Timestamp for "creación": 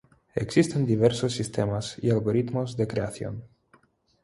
2.87-3.43